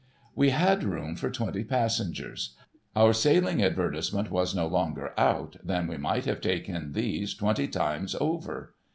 [0.33, 2.55] We had room for twenty passengers.
[2.95, 8.15] Our sailing advertisement was no sooner out, than we might have taken these twenty times
[8.19, 8.73] over.